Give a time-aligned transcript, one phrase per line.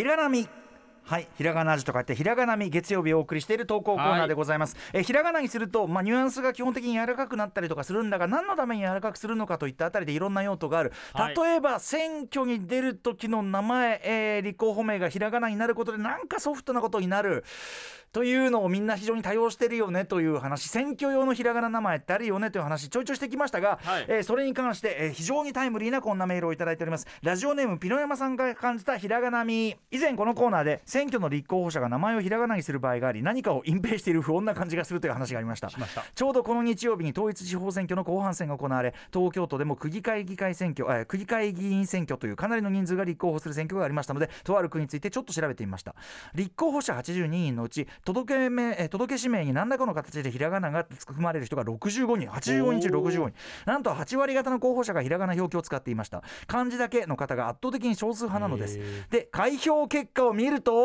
[0.00, 0.48] ひらがなみ。
[1.10, 11.34] はい、ひらがな味と書いてひらがなみ月曜日お送りしている投稿コーナーでございます、えひらがなにすると、まあ、ニュアンスが基本的に柔らかくなったりとかするんだが何のために柔らかくするのかといったあたりでいろんな用途がある、はい。
[11.34, 17.44] 例えば選挙に出る時の名前、えー立候補名がひらがなになることでなんかソフトなことになる。
[18.12, 20.68] というのをみんな非常に多用してるよねという話。
[20.68, 24.06] 選挙用のひらがな名前ってあるよねという話ちょいちょいしてきましたが、はい。
[24.08, 27.06] えーそれに関して、えー非常にタイムリーなこんなメールをいただいております。
[27.22, 29.76] ラジオネームピノヤマさんが感じたひらがなみ。
[29.92, 35.70] 以前このコーナーで選挙の立候補者が名前をひらがなにする場合があり何かを隠蔽している不穏な感じがするという話がありました。
[36.14, 45.94] ちょうどこの日曜日に統一地方選挙の後半戦が行われ東京都でも区議会議会選挙、えー区議会議員選挙というかなりの人数が立候補する選挙がありましたのでとある区についてちょっと調べてみました。
[46.34, 52.28] 立候補者82人のうち届け名、えー届け氏名に何らかの形でひらがなが含まれる人が65人。
[52.28, 53.32] 85人中65人。
[53.66, 56.22] なんと8割方の候補者がひらがな表記を使っていました。
[56.46, 58.78] 漢字だけの方が圧倒的に少数派なのです。
[59.10, 60.79] で開票結果を見ると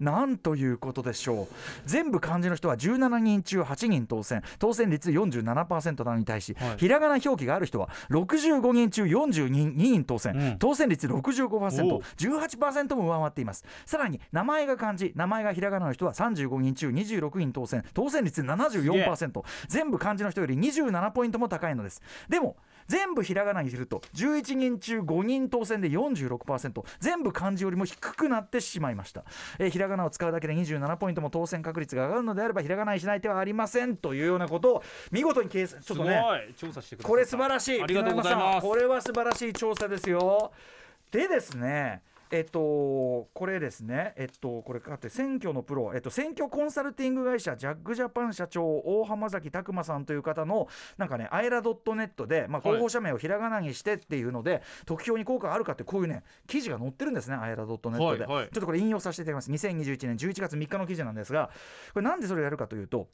[0.00, 1.46] なんということでしょう。
[1.84, 4.42] 全部漢字の人は17人中8人当選。
[4.58, 6.76] 当選率47%なのに対し、はい。
[6.78, 10.58] ひらがな表記がある人は65人中42人当選、うん。
[10.58, 13.64] 当選率おう 65%18% も上回っています。
[13.86, 15.12] さらに名前が漢字。
[15.16, 17.84] 名前がひらがなの人は35人中26人当選。
[17.92, 22.00] 当選率74%全部漢字の人より27ポイントも高いのです。
[22.28, 22.56] でも
[22.88, 29.24] 全部ひらがなにすると11人中5人当選で46%全部漢字よりも低くなってしまいました、
[29.58, 36.22] えーひらがなを使うだけで27ポイントも当選確率が上がるのであればひらがなにしない手はありませんというようなことを見事に計算ちょっとね
[36.56, 37.08] 調査してくださった。
[37.08, 37.82] これ素晴らしい。
[37.82, 38.66] ありがとうございます。
[38.66, 40.52] これは素晴らしい調査ですよ。
[41.10, 52.78] でですねえっと、これですね、えっと、これかって選挙のプロ、えっと、選挙コンサルティング会社ジャックジャパン社長大浜崎拓磨さんという方のなんかねアイラドットネットで、まあ、はい。
[52.78, 58.46] 候補者名をひらがなにしてっていうので、得票に効果があるかってこういうね記事が載ってるんですねアイラドットネットで、はいはい。
[58.46, 59.66] ちょっとこれ引用させていただきます。
[59.68, 61.50] 2021年11月3日の記事なんですが
[61.92, 63.08] これなんでそれをやるかというと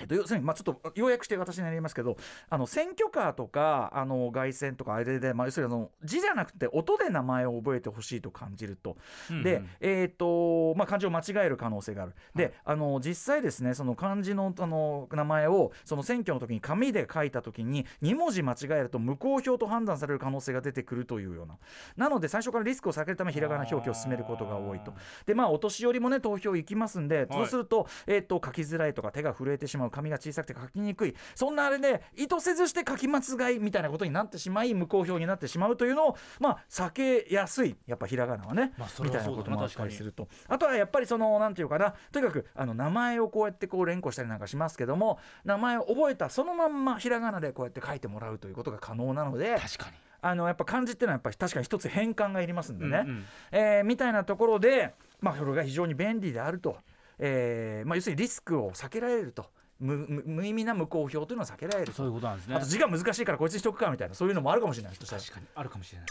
[0.00, 2.16] えっと、要するに、まあ、ちょっと要約して私になりますけど
[2.50, 8.96] あの選挙カーとかあの凱旋とかあれで、まあ、要するにあの字じゃなくて音で名前を覚えてほしいと感じると、
[9.30, 9.42] うんうん。
[9.42, 21.58] で、えーとまあ、漢字を間違える可能性がある、であの実際ですねその漢字のあの名前をその選挙の時に紙で書いた時に2文字間違えると無効票と判断される可能性が出てくるというような。
[21.96, 24.92] なので最初からリスクを避けるためひらがな表記を進めることが多いと。
[25.26, 31.14] でまあお年寄りもね投票行きますんで、そうすると,、えー、と書きづらいとか手が震えてしまう紙が小さくて書きにくい。
[31.34, 37.76] そんなあれで意図せずして書き間違いみたいなことになってしまい無効票になってしまうというのをまあ避けやすい。
[37.86, 40.28] やっぱひらがなはね、まあそみたいなこともあったりすると。
[40.48, 41.94] あとはやっぱりそのなんていうかな。
[42.12, 49.96] とにかくあの名前をこうやってこう連呼したりなんかしますけども名前を覚えたそのまんまひらがなでこうやって書いてもらうということが可能なので確かに。
[50.20, 53.24] あのやっぱ漢字っていうのはやっぱり確かに一つ変換がいりますんでね、うんうん。
[53.52, 56.78] えーみたいなところで、まあ、それが非常に便利であると、
[57.18, 59.44] えーまあ、要するにリスクを避けられると
[59.84, 61.92] 無意味な無効票というのは避けられる。
[61.92, 62.56] そういうことなんですね。
[62.56, 64.96] あと字が難しいからこいつにしとくかみたいなそういうのもあるかもしれない。
[64.96, 66.08] 確かにあるかもしれない。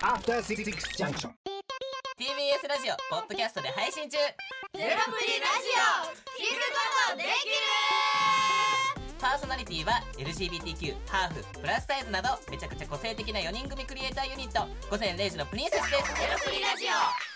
[0.00, 0.64] After Six
[0.96, 1.30] Junction.
[2.16, 4.16] TBS ラジオポッドキャストで配信中。
[4.16, 4.30] ゼロ
[4.78, 6.78] プリラジオ聞くこ
[7.10, 7.32] とできる。
[9.18, 16.04] パーソナリティは LGBTQ ハーフプラスサイズなどめちゃくちゃ個性的な4人組クリエイターユニット午前0時のプリンセスです。
[16.14, 17.35] ゼロプリラジオ